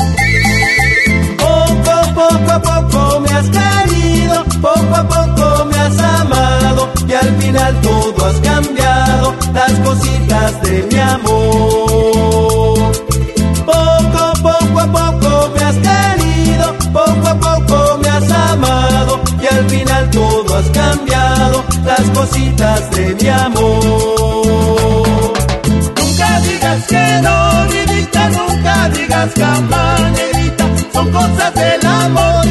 Poco, 2.16 2.50
a 2.50 2.58
poco 2.62 3.20
me 3.20 3.28
has 3.28 3.46
querido, 3.50 4.42
poco 4.62 4.94
a 4.94 5.06
poco 5.06 5.66
me 5.66 5.78
has 5.78 5.98
amado 5.98 6.88
y 7.06 7.12
al 7.12 7.36
final 7.36 7.80
todo 7.82 8.26
has 8.26 8.40
cambiado, 8.40 9.34
las 9.52 9.72
cositas 9.80 10.62
de 10.62 10.88
mi 10.90 10.98
amor. 10.98 12.92
Poco, 13.66 14.32
poco 14.42 14.80
a 14.80 14.86
poco 14.86 15.50
me 15.54 15.62
has 15.62 15.76
querido, 15.76 16.74
poco 16.90 17.28
a 17.28 17.34
poco 17.34 17.98
me 17.98 18.08
has 18.08 18.30
amado 18.30 19.20
y 19.38 19.54
al 19.54 19.68
final 19.68 20.10
todo 20.10 20.56
has 20.56 20.70
cambiado, 20.70 21.64
las 21.84 22.10
cositas 22.18 22.90
de 22.92 23.14
mi 23.14 23.28
amor. 23.28 24.46
Nunca 25.98 26.40
digas 26.40 26.86
que 26.88 27.20
no, 27.22 27.66
vidita, 27.68 28.30
nunca 28.30 28.88
digas 28.88 29.30
jamás, 29.36 30.00
negrita, 30.12 30.64
son 30.94 31.12
cosas 31.12 31.54
del 31.54 31.85
amor, 32.06 32.44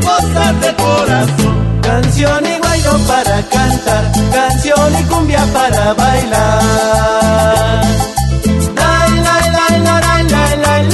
cosas 0.00 0.54
corazón. 0.76 1.80
Canción 1.82 2.46
y 2.46 2.58
guayno 2.58 2.92
para 3.06 3.42
cantar, 3.54 4.04
canción 4.32 4.92
y 5.00 5.02
cumbia 5.04 5.44
para 5.52 5.94
bailar. 5.94 7.84
La, 8.80 8.92
la, 9.26 9.36
la, 9.56 9.66
la, 9.78 10.22
la, 10.22 10.54
la, 10.54 10.84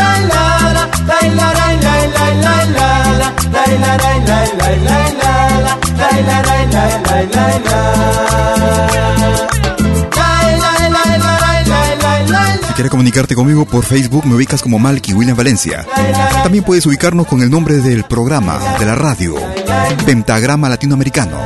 quieres 12.81 12.93
comunicarte 12.93 13.35
conmigo 13.35 13.67
por 13.67 13.85
Facebook, 13.85 14.25
me 14.25 14.35
ubicas 14.37 14.63
como 14.63 14.79
Malky 14.79 15.13
William 15.13 15.37
Valencia. 15.37 15.87
También 16.43 16.65
puedes 16.65 16.87
ubicarnos 16.87 17.27
con 17.27 17.43
el 17.43 17.51
nombre 17.51 17.77
del 17.77 18.05
programa, 18.05 18.59
de 18.79 18.87
la 18.87 18.95
radio, 18.95 19.35
Pentagrama 20.07 20.67
Latinoamericano. 20.71 21.39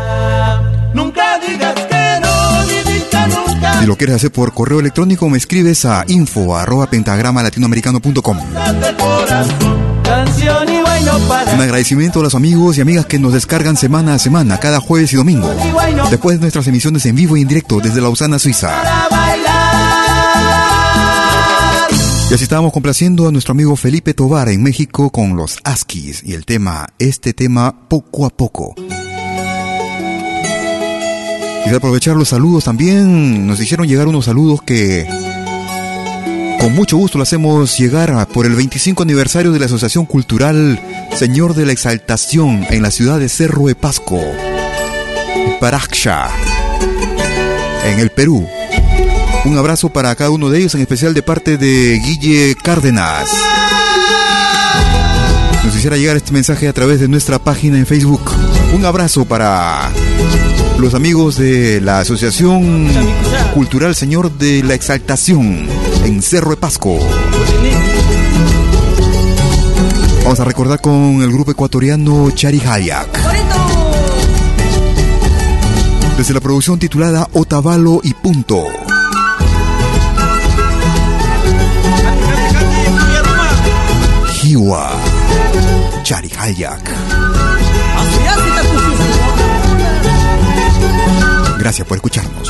Nunca 0.94 1.40
digas 1.40 1.74
que 1.74 2.20
no, 2.22 3.50
nunca. 3.50 3.80
Si 3.80 3.86
lo 3.86 3.96
quieres 3.96 4.14
hacer 4.14 4.30
por 4.30 4.54
correo 4.54 4.78
electrónico, 4.78 5.28
me 5.28 5.36
escribes 5.36 5.84
a 5.84 6.04
info 6.06 6.56
arroba 6.56 6.86
pentagramalatinoamericano.com. 6.86 8.38
Un 11.52 11.60
agradecimiento 11.60 12.20
a 12.20 12.22
los 12.22 12.36
amigos 12.36 12.78
y 12.78 12.80
amigas 12.80 13.06
que 13.06 13.18
nos 13.18 13.32
descargan 13.32 13.76
semana 13.76 14.14
a 14.14 14.20
semana, 14.20 14.58
cada 14.60 14.78
jueves 14.78 15.12
y 15.12 15.16
domingo, 15.16 15.52
después 16.10 16.36
de 16.36 16.42
nuestras 16.42 16.68
emisiones 16.68 17.04
en 17.06 17.16
vivo 17.16 17.36
y 17.36 17.42
en 17.42 17.48
directo 17.48 17.80
desde 17.80 18.00
Lausana, 18.00 18.38
Suiza. 18.38 18.70
Y 22.34 22.42
estábamos 22.42 22.72
complaciendo 22.72 23.28
a 23.28 23.30
nuestro 23.30 23.52
amigo 23.52 23.76
Felipe 23.76 24.12
Tovar 24.12 24.48
en 24.48 24.60
México 24.60 25.10
con 25.10 25.36
los 25.36 25.58
Askis 25.62 26.20
y 26.24 26.34
el 26.34 26.44
tema, 26.44 26.88
este 26.98 27.32
tema 27.32 27.88
poco 27.88 28.26
a 28.26 28.30
poco. 28.30 28.74
Quisiera 31.58 31.76
aprovechar 31.76 32.16
los 32.16 32.30
saludos 32.30 32.64
también. 32.64 33.46
Nos 33.46 33.60
hicieron 33.60 33.86
llegar 33.86 34.08
unos 34.08 34.24
saludos 34.24 34.62
que 34.62 35.06
con 36.58 36.74
mucho 36.74 36.96
gusto 36.96 37.18
lo 37.18 37.22
hacemos 37.22 37.78
llegar 37.78 38.26
por 38.26 38.46
el 38.46 38.56
25 38.56 39.04
aniversario 39.04 39.52
de 39.52 39.60
la 39.60 39.66
Asociación 39.66 40.04
Cultural 40.04 40.80
Señor 41.16 41.54
de 41.54 41.66
la 41.66 41.72
Exaltación 41.72 42.66
en 42.68 42.82
la 42.82 42.90
ciudad 42.90 43.20
de 43.20 43.28
Cerro 43.28 43.66
de 43.68 43.76
Pasco, 43.76 44.20
Paraxcha, 45.60 46.30
en 47.86 48.00
el 48.00 48.10
Perú. 48.10 48.44
Un 49.44 49.58
abrazo 49.58 49.90
para 49.90 50.14
cada 50.14 50.30
uno 50.30 50.48
de 50.48 50.58
ellos, 50.58 50.74
en 50.74 50.80
especial 50.80 51.12
de 51.12 51.22
parte 51.22 51.58
de 51.58 51.98
Guille 51.98 52.54
Cárdenas. 52.54 53.28
Nos 55.62 55.76
hiciera 55.76 55.98
llegar 55.98 56.16
este 56.16 56.32
mensaje 56.32 56.66
a 56.66 56.72
través 56.72 56.98
de 56.98 57.08
nuestra 57.08 57.38
página 57.38 57.78
en 57.78 57.84
Facebook. 57.84 58.22
Un 58.72 58.86
abrazo 58.86 59.26
para 59.26 59.90
los 60.78 60.94
amigos 60.94 61.36
de 61.36 61.82
la 61.82 62.00
Asociación 62.00 62.88
Cultural 63.52 63.94
Señor 63.94 64.32
de 64.32 64.62
la 64.62 64.74
Exaltación 64.74 65.66
en 66.04 66.22
Cerro 66.22 66.50
de 66.50 66.56
Pasco. 66.56 66.98
Vamos 70.22 70.40
a 70.40 70.44
recordar 70.44 70.80
con 70.80 71.22
el 71.22 71.30
grupo 71.30 71.50
ecuatoriano 71.50 72.30
Chari 72.30 72.62
Hayak. 72.64 73.08
Desde 76.16 76.32
la 76.32 76.40
producción 76.40 76.78
titulada 76.78 77.28
Otavalo 77.34 78.00
y 78.02 78.14
Punto. 78.14 78.83
Hiwa 84.54 84.88
Chari 86.04 86.30
Hayak. 86.38 86.88
Gracias 91.58 91.88
por 91.88 91.96
escucharnos. 91.96 92.48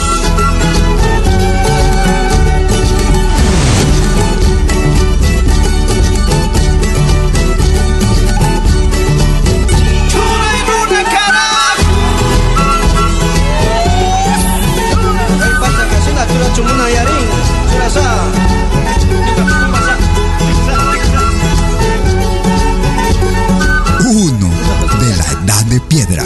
De 25.75 25.81
piedra. 25.81 26.25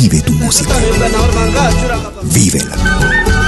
Vive 0.00 0.22
tu 0.22 0.32
música. 0.32 0.72
Vívela. 2.22 3.39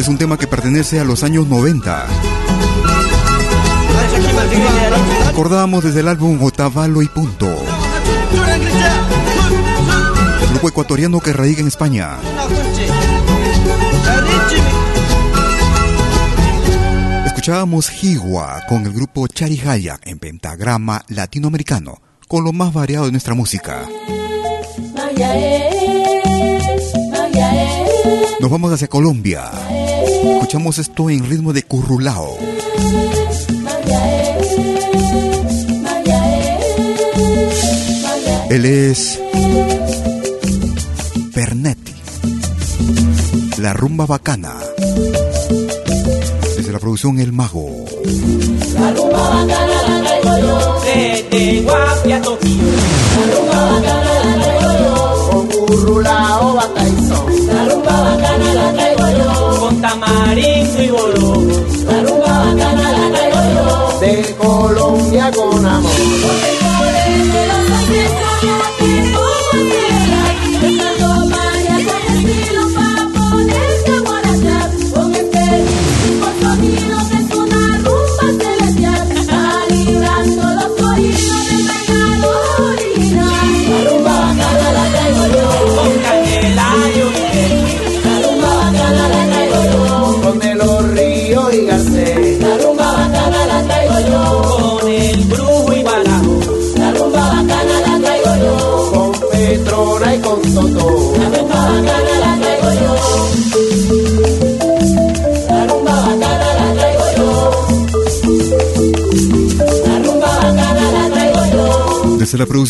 Es 0.00 0.08
un 0.08 0.16
tema 0.16 0.38
que 0.38 0.46
pertenece 0.46 0.98
a 0.98 1.04
los 1.04 1.22
años 1.22 1.46
90. 1.46 2.06
Recordamos 5.26 5.84
desde 5.84 6.00
el 6.00 6.08
álbum 6.08 6.42
Otavalo 6.42 7.02
y 7.02 7.08
Punto. 7.08 7.54
Grupo 10.52 10.68
ecuatoriano 10.70 11.20
que 11.20 11.34
radica 11.34 11.60
en 11.60 11.66
España. 11.66 12.16
Escuchábamos 17.26 18.02
Higua 18.02 18.62
con 18.70 18.86
el 18.86 18.94
grupo 18.94 19.28
Charihaya 19.28 20.00
en 20.02 20.18
pentagrama 20.18 21.04
latinoamericano, 21.08 22.00
con 22.26 22.42
lo 22.42 22.54
más 22.54 22.72
variado 22.72 23.04
de 23.04 23.12
nuestra 23.12 23.34
música. 23.34 23.86
Nos 28.40 28.50
vamos 28.50 28.72
hacia 28.72 28.88
Colombia. 28.88 29.50
Escuchamos 30.22 30.78
esto 30.78 31.10
en 31.10 31.28
ritmo 31.28 31.52
de 31.52 31.62
currulao. 31.62 32.36
Él 38.50 38.64
es 38.64 39.20
Pernetti. 41.32 41.94
La 43.58 43.72
rumba 43.72 44.06
bacana. 44.06 44.54
Desde 46.56 46.72
la 46.72 46.80
producción 46.80 47.20
El 47.20 47.32
Mago. 47.32 47.84
La 48.74 48.90
rumba 48.92 49.30
bacana 49.30 49.82
la 49.88 50.02
traigo 50.02 50.38
yo. 50.38 50.80
Desde 50.84 51.62
Guapia, 51.62 52.20
Tokio. 52.22 52.50
La 53.16 53.36
rumba 53.36 53.70
bacana 53.70 54.14
la 54.24 54.42
traigo 54.42 54.70
yo. 54.84 55.30
Con 55.30 55.46
currulao, 55.66 56.54
bataizón. 56.54 57.46
La 57.46 57.64
rumba 57.66 58.02
bacana 58.02 58.54
la 58.54 58.72
traigo 58.72 59.08
yo. 59.10 59.49
Tamarindo 59.80 60.82
y 60.82 60.90
bolón. 60.90 61.48
La 61.86 62.02
rumba 62.02 62.38
bacana 62.44 62.92
la 62.92 63.10
traigo 63.12 63.40
yo. 63.54 64.00
De 64.00 64.36
Colombia 64.36 65.30
con 65.32 65.66
amor. 65.66 65.90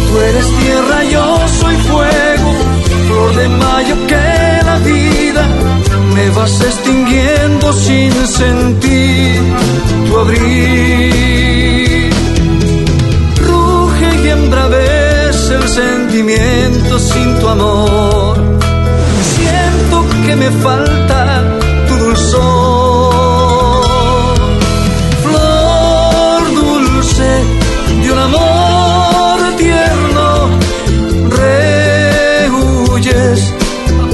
Tú 0.08 0.20
eres 0.20 0.48
tierra, 0.60 1.04
yo 1.12 1.26
soy 1.60 1.76
fuego, 1.76 2.50
flor 3.08 3.36
de 3.36 3.48
mayo 3.50 3.96
que 4.08 4.26
la 4.66 4.78
vida 4.80 5.44
me 6.16 6.30
vas 6.32 6.62
extinguiendo 6.62 7.74
sin 7.74 8.12
sentir 8.28 9.42
tu 10.08 10.18
abril. 10.18 12.10
Ruge 13.48 14.10
y 14.24 14.30
embravece 14.30 15.56
el 15.56 15.70
sentimiento 15.70 17.00
sin 17.00 17.40
tu 17.40 17.48
amor. 17.48 18.38
Siento 19.36 20.06
que 20.26 20.36
me 20.36 20.50
falta 20.52 21.37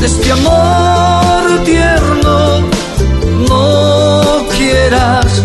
de 0.00 0.06
este 0.06 0.30
amor 0.30 1.42
tierno, 1.64 2.60
no 3.48 4.46
quieras 4.56 5.42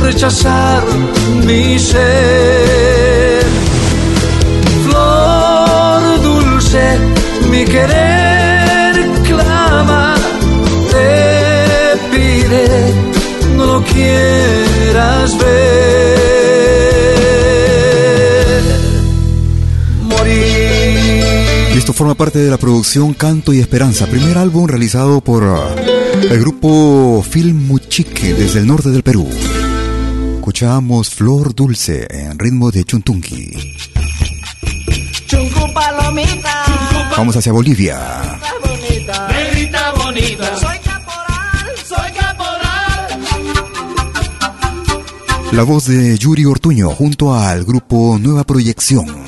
rechazar 0.00 0.82
mi 1.46 1.78
ser. 1.78 3.44
Flor 4.86 6.22
dulce, 6.22 6.84
mi 7.50 7.66
querer 7.66 8.94
clama, 9.28 10.14
te 10.92 11.10
pide, 12.12 12.64
no 13.56 13.64
lo 13.72 13.78
quieras 13.92 15.36
ver. 15.36 15.61
Forma 21.92 22.14
parte 22.14 22.38
de 22.38 22.50
la 22.50 22.58
producción 22.58 23.12
Canto 23.12 23.52
y 23.52 23.60
Esperanza, 23.60 24.06
primer 24.06 24.38
álbum 24.38 24.66
realizado 24.66 25.20
por 25.20 25.42
uh, 25.42 25.58
el 26.30 26.40
grupo 26.40 27.24
Film 27.28 27.66
Muchique 27.66 28.34
desde 28.34 28.60
el 28.60 28.66
norte 28.66 28.90
del 28.90 29.02
Perú. 29.02 29.28
Escuchamos 30.36 31.10
Flor 31.10 31.54
Dulce 31.54 32.06
en 32.10 32.38
ritmo 32.38 32.70
de 32.70 32.84
Chuntunqui. 32.84 33.74
Vamos 37.16 37.36
hacia 37.36 37.52
Bolivia. 37.52 37.98
Negrita 39.28 39.92
bonita. 39.92 40.56
Soy 40.56 40.78
caporal, 40.78 41.66
soy 41.86 42.12
caporal. 42.18 43.20
La 45.52 45.62
voz 45.64 45.86
de 45.86 46.16
Yuri 46.16 46.44
Ortuño 46.44 46.90
junto 46.90 47.34
al 47.34 47.64
grupo 47.64 48.18
Nueva 48.20 48.44
Proyección. 48.44 49.21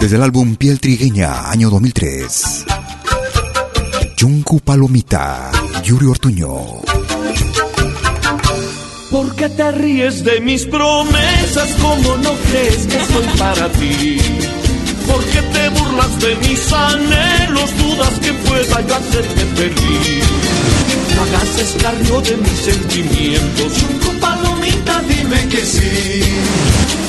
Desde 0.00 0.14
el 0.14 0.22
álbum 0.22 0.54
Piel 0.54 0.78
Trigueña, 0.78 1.50
año 1.50 1.70
2003. 1.70 2.64
Junku 4.18 4.60
Palomita, 4.60 5.50
Yuri 5.82 6.06
Ortuño. 6.06 6.82
¿Por 9.10 9.34
qué 9.34 9.48
te 9.48 9.72
ríes 9.72 10.22
de 10.22 10.40
mis 10.40 10.66
promesas? 10.66 11.70
como 11.80 12.16
no 12.18 12.32
crees 12.48 12.86
que 12.86 13.04
soy 13.12 13.26
para 13.38 13.68
ti? 13.72 14.18
¿Por 15.04 15.24
qué 15.24 15.42
te 15.42 15.68
burlas 15.70 16.20
de 16.20 16.36
mis 16.36 16.72
anhelos? 16.72 17.70
Dudas 17.78 18.18
que 18.20 18.32
pueda 18.34 18.80
yo 18.86 18.94
hacerte 18.94 19.44
feliz. 19.56 20.24
Hagas 21.20 21.58
escarnio 21.58 22.20
de 22.20 22.36
mis 22.36 22.58
sentimientos. 22.58 24.07
Dime 25.06 25.48
que 25.48 25.64
sí. 25.64 26.22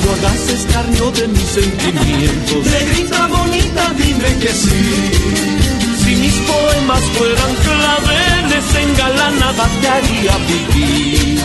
No 0.04 0.12
hagas 0.12 0.48
escarnio 0.48 1.10
de 1.12 1.28
mis 1.28 1.48
sentimientos. 1.48 2.66
Negrita 2.66 3.26
bonita, 3.26 3.92
dime 3.96 4.36
que 4.40 4.48
sí. 4.48 5.90
Si 6.04 6.16
mis 6.16 6.34
poemas 6.34 7.02
fueran 7.16 7.54
claveles, 7.64 8.64
engalanada 8.84 9.68
te 9.80 9.88
haría 9.88 10.36
vivir. 10.48 11.40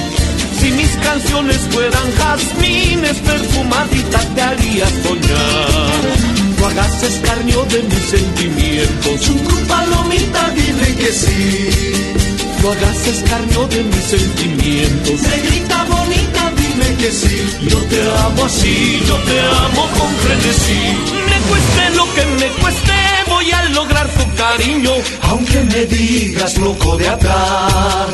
Si 0.60 0.72
mis 0.72 0.92
canciones 0.98 1.60
fueran 1.70 2.12
jazmines, 2.18 3.18
perfumadita 3.20 4.20
te 4.36 4.42
haría 4.42 4.88
soñar. 5.04 6.36
No 6.60 6.68
hagas 6.68 7.04
escarnio 7.04 7.66
de 7.66 7.84
mis 7.84 8.06
sentimientos. 8.10 9.30
Un 9.30 9.68
palomita, 9.68 10.50
dime 10.56 10.96
que 10.96 11.12
sí. 11.12 12.06
No 12.62 12.72
hagas 12.72 13.08
escarnio 13.08 13.68
de 13.68 13.84
mis 13.84 14.04
sentimientos. 14.04 15.22
Negrita 15.22 15.84
bonita, 15.84 15.94
dime 15.94 15.95
que 16.98 17.12
sí. 17.12 17.58
Yo 17.70 17.78
te 17.84 18.02
amo 18.26 18.46
así, 18.46 19.02
yo 19.08 19.16
te 19.18 19.40
amo 19.40 19.90
con 19.98 20.16
frenesí. 20.24 20.82
Me 21.30 21.38
cueste 21.50 21.90
lo 21.96 22.06
que 22.14 22.26
me 22.40 22.48
cueste, 22.62 22.94
voy 23.28 23.52
a 23.52 23.66
lograr 23.70 24.08
tu 24.10 24.36
cariño. 24.36 24.92
Aunque 25.24 25.60
me 25.62 25.86
digas 25.86 26.58
loco 26.58 26.98
de 26.98 27.08
atrás. 27.10 28.08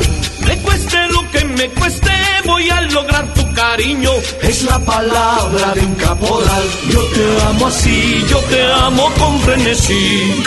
Me 0.46 0.56
cueste 0.58 0.98
lo 1.08 1.30
que 1.30 1.44
me 1.44 1.68
cueste, 1.70 2.12
voy 2.44 2.68
a 2.70 2.80
lograr 2.82 3.32
tu 3.34 3.52
cariño. 3.52 4.10
Es 4.42 4.62
la 4.64 4.78
palabra 4.78 5.74
de 5.74 5.80
un 5.80 5.94
caporal. 5.94 6.64
Yo 6.90 7.00
te 7.14 7.42
amo 7.48 7.66
así, 7.66 8.24
yo 8.28 8.38
te 8.38 8.72
amo 8.72 9.10
con 9.18 9.40
frenesí. 9.40 10.42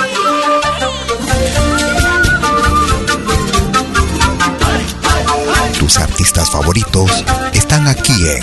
Favoritos 6.43 7.23
están 7.53 7.88
aquí 7.88 8.27
en 8.27 8.41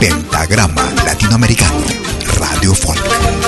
Pentagrama 0.00 0.82
Latinoamericano, 1.04 1.84
Radio 2.38 2.74
Folk. 2.74 3.47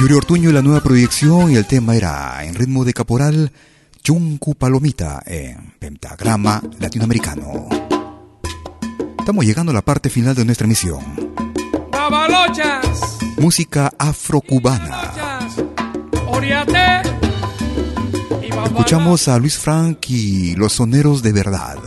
Yuri 0.00 0.14
Ortuño 0.14 0.50
y 0.50 0.52
la 0.52 0.62
nueva 0.62 0.82
proyección 0.82 1.50
y 1.50 1.56
el 1.56 1.66
tema 1.66 1.96
era 1.96 2.44
en 2.44 2.54
ritmo 2.54 2.84
de 2.84 2.92
caporal 2.92 3.52
Chuncu 4.02 4.54
Palomita 4.54 5.22
en 5.26 5.72
pentagrama 5.78 6.62
latinoamericano. 6.78 7.68
Estamos 9.18 9.44
llegando 9.44 9.72
a 9.72 9.74
la 9.74 9.82
parte 9.82 10.10
final 10.10 10.34
de 10.34 10.44
nuestra 10.44 10.66
emisión. 10.66 11.00
Música 13.38 13.92
afrocubana. 13.98 15.12
Escuchamos 18.66 19.28
a 19.28 19.38
Luis 19.38 19.58
Frank 19.58 19.98
y 20.08 20.54
los 20.56 20.74
soneros 20.74 21.22
de 21.22 21.32
verdad 21.32 21.78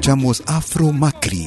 escuchamos 0.00 0.42
Afro 0.46 0.92
Macri. 0.92 1.46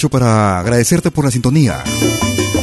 Aprovecho 0.00 0.08
para 0.08 0.60
agradecerte 0.60 1.10
por 1.10 1.26
la 1.26 1.30
sintonía. 1.30 1.84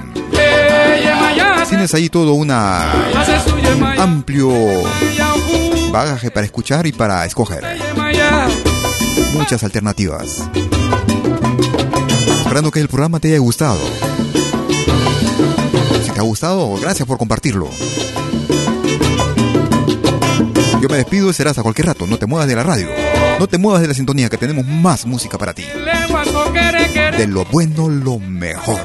Tienes 1.68 1.94
ahí 1.94 2.08
todo 2.08 2.34
una, 2.34 2.92
un 3.76 3.84
amplio 4.00 4.50
bagaje 5.92 6.30
para 6.30 6.44
escuchar 6.46 6.86
y 6.86 6.92
para 6.92 7.24
escoger. 7.24 7.64
Muchas 9.32 9.62
alternativas. 9.62 10.42
Esperando 12.40 12.70
que 12.72 12.80
el 12.80 12.88
programa 12.88 13.20
te 13.20 13.28
haya 13.28 13.38
gustado. 13.38 13.78
Te 16.20 16.24
ha 16.24 16.28
gustado, 16.28 16.76
gracias 16.76 17.08
por 17.08 17.16
compartirlo. 17.16 17.70
Yo 20.82 20.88
me 20.90 20.98
despido 20.98 21.30
y 21.30 21.32
serás 21.32 21.56
a 21.56 21.62
cualquier 21.62 21.86
rato. 21.86 22.06
No 22.06 22.18
te 22.18 22.26
muevas 22.26 22.46
de 22.46 22.56
la 22.56 22.62
radio. 22.62 22.88
No 23.38 23.46
te 23.46 23.56
muevas 23.56 23.80
de 23.80 23.88
la 23.88 23.94
sintonía, 23.94 24.28
que 24.28 24.36
tenemos 24.36 24.66
más 24.66 25.06
música 25.06 25.38
para 25.38 25.54
ti. 25.54 25.64
De 27.16 27.26
lo 27.26 27.46
bueno, 27.46 27.88
lo 27.88 28.18
mejor. 28.18 28.80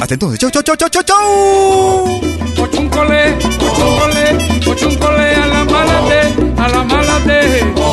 Hasta 0.00 0.14
entonces. 0.14 0.40
Chau, 0.40 0.50
chau, 0.50 0.62
chau, 0.64 0.76
chau, 0.76 0.88
chau, 0.88 1.02
chau. 1.04 2.30
ochuncole, 2.62 3.36
ochuncole, 3.60 4.38
ochuncole 4.66 5.34
a 5.34 5.46
la 5.46 5.64
malate, 5.64 6.20
a 6.56 6.68
la 6.68 6.84
malate, 6.84 7.89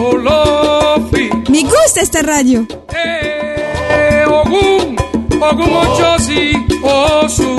O 0.00 0.16
lofi, 0.16 1.30
Me 1.48 1.62
gusta 1.62 2.00
esta 2.00 2.22
radio. 2.22 2.66
eh, 2.94 4.24
ogun, 4.28 4.96
ogun 5.40 5.76
ochosi, 5.76 6.52
osu, 6.82 7.50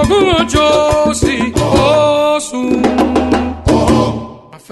ogun 0.00 0.34
ochosi, 0.40 1.52